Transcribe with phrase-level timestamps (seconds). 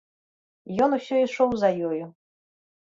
[0.87, 2.05] Ён усё ішоў за ёю.